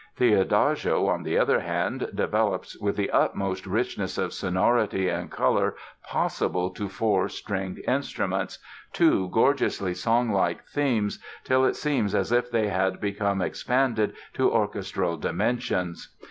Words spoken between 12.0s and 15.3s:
as if they had become expanded to orchestral